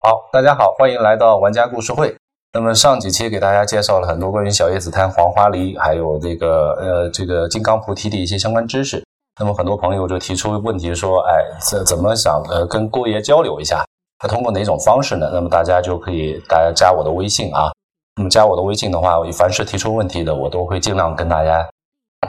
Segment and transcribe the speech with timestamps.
[0.00, 2.14] 好，大家好，欢迎来到玩家故事会。
[2.52, 9.02] 那么上几期给大家介绍了很多关于小叶紫檀、黄花梨，还有这个呃这个金刚菩提的一些相关知识。
[9.40, 11.32] 那么很多朋友就提出问题说，哎，
[11.70, 13.84] 怎怎么想呃跟郭爷交流一下？
[14.22, 15.30] 那通过哪种方式呢？
[15.32, 17.72] 那么大家就可以大家加我的微信啊。
[18.16, 21.66] 那么加我的微信的话，凡是提出问题的，我都会尽量跟大家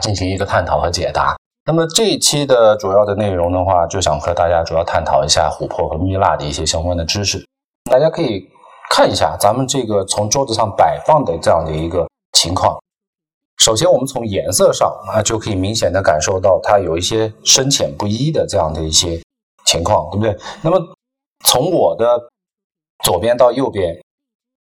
[0.00, 1.36] 进行一个探讨和解答。
[1.66, 7.42] 那么这一期的主要的内容的话，就想和大家主要探讨一下琥珀和蜜蜡的一些相关的知识。
[7.90, 8.46] 大家可以
[8.90, 12.78] 看一下咱们这个从桌子上摆放的这样的一个情况。
[13.56, 19.18] 首先，我们从颜色上啊就可以明显的感受到它有一些深浅不一的这样的一些
[19.64, 20.36] 情况，对不对？
[20.60, 20.78] 那么
[21.46, 22.20] 从我的
[23.04, 23.98] 左边到右边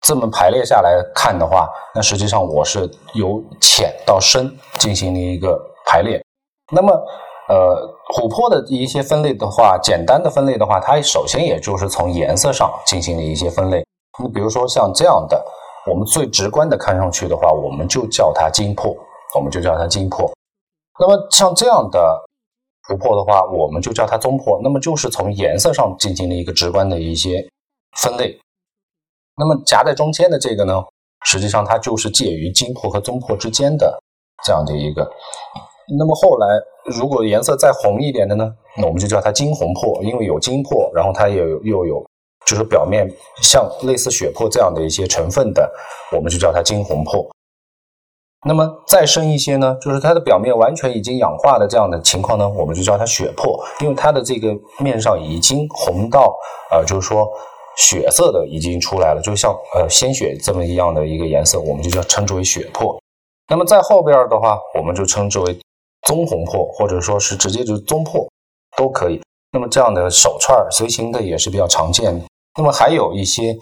[0.01, 6.21] 这么排列下来看的话，那实际上我是由浅到深进行了一个排列。
[6.71, 6.93] 那么，
[7.47, 7.95] 呃。
[8.09, 13.85] 琥珀的一些分类的话，简单的分类的话，它首先也就是从颜色上进行了一些分类。
[14.19, 15.45] 你比如说像这样的，
[15.85, 18.97] 我们最直观的看上去的话，我们就叫它金珀，
[19.35, 20.27] 我们就叫它金珀。
[20.99, 22.19] 那么像这样的
[22.87, 24.59] 琥珀的话，我们就叫它棕珀。
[24.63, 27.47] 那么就是从颜色上进行了一个直观的一些
[28.01, 28.35] 分类。
[29.37, 30.83] 那么夹在中间的这个呢，
[31.25, 34.01] 实际上它就是介于金珀和棕珀之间的
[34.43, 35.07] 这样的一个。
[35.97, 36.47] 那么后来，
[36.85, 38.53] 如果颜色再红一点的呢？
[38.77, 42.05] 那我们就叫它金红珀，因为有金珀，然后它也有又有，
[42.45, 43.09] 就是表面
[43.41, 45.71] 像类似血珀这样的一些成分的，
[46.15, 47.27] 我们就叫它金红珀。
[48.45, 56.37] 那么再深一些呢，就是它的表面完全已经氧化的这样的情况呢，我们就叫它血珀，因为它的这个面上已经红到，
[56.71, 57.27] 呃，就是说
[57.75, 62.97] 血色的已经出来了，就像呃鲜血这么一样的一个颜色，我们就叫称之为血珀。
[63.49, 65.59] 那么在后边的话，我们就称之为。
[66.07, 68.27] 棕红珀，或者说是直接就是棕珀，
[68.77, 69.21] 都可以。
[69.51, 72.25] 那么这样的手串随行的也是比较常见的。
[72.57, 73.57] 那么还有一些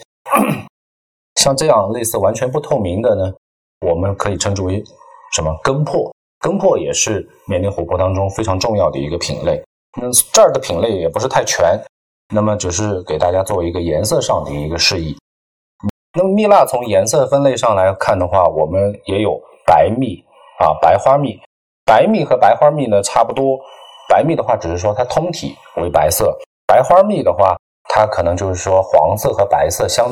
[1.35, 3.33] 像这样类似完全不透明的呢，
[3.87, 4.83] 我们可以称之为
[5.33, 6.11] 什么根珀？
[6.39, 9.63] 根珀也是缅甸琥珀当中非常重要的一个品类。
[9.99, 11.79] 那这儿的品类也不是太全，
[12.33, 15.17] 那么只是给大家做一个颜色上的一个示意。
[16.13, 20.23] 那么蜜蜡从颜色分类上来看的话，我们也有白蜜
[20.59, 21.39] 啊，白花蜜。
[21.87, 23.57] 白蜜和白花蜜呢差不多，
[24.09, 26.37] 白蜜的话只是说它通体为白色，
[26.67, 27.55] 白花蜜的话
[27.85, 30.09] 它可能就是说黄色和白色相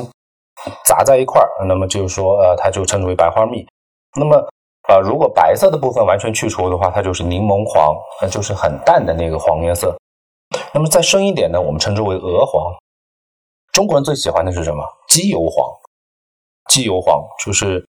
[0.86, 3.68] 杂在一块儿，那么就是说呃它就称之为白花蜜。
[4.18, 4.38] 那么
[4.88, 9.94] 呃如果白色的部分完全去除的话，它就是柠檬黄，那就是很淡的那个黄颜色。
[10.74, 12.74] 那么再深一点呢，我们称之为鹅黄。
[13.74, 14.82] 中国人最喜欢的是什么？
[15.10, 15.70] 鸡油黄，
[16.70, 17.86] 鸡油黄就是。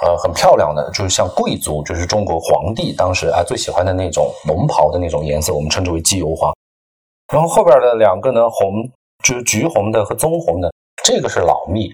[0.00, 6.54] 呃，很漂亮的，就是像贵族，就是中国皇帝当时啊最喜欢的那种龙袍的那种颜色，我们称之为鸡油黄。
[7.32, 8.88] 然后后边的两个呢，红
[9.24, 10.72] 就是橘红的和棕红的，
[11.02, 11.92] 这个是老蜜，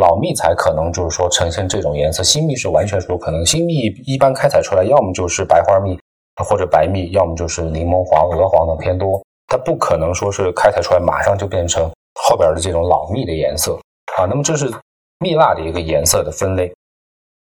[0.00, 2.22] 老蜜才可能就是说呈现这种颜色。
[2.22, 3.74] 新蜜是完全是不可能，新蜜
[4.06, 5.98] 一般开采出来要么就是白花蜜
[6.42, 13.78] 或者白蜜，要么就是柠檬黄、鹅黄的偏多，它不可能说是开采出来马上就变成后边的这种老蜜的颜色
[14.16, 14.24] 啊。
[14.24, 14.72] 那么这是
[15.18, 16.72] 蜜蜡的一个颜色的分类。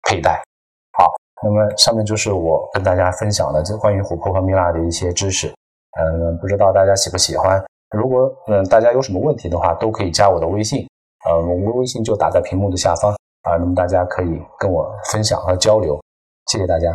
[0.04, 0.42] 佩戴
[0.96, 1.10] 好，
[1.42, 5.52] 那么上面就是我跟大家分享的这关于琥珀和蜜蜡的一些知识。
[5.98, 7.64] 嗯，不知道大家喜不喜欢？
[7.96, 10.86] 如果嗯大家有什么问题的话，都可以加我的微信。
[11.28, 13.12] 呃，我们的微信就打在屏幕的下方
[13.42, 16.00] 啊，那么大家可以跟我分享和交流。
[16.50, 16.90] 谢谢大家。